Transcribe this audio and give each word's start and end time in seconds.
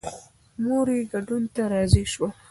مور 0.65 0.87
یې 0.95 1.01
ګډون 1.11 1.43
ته 1.53 1.61
راضي 1.71 2.03
شوه. 2.13 2.29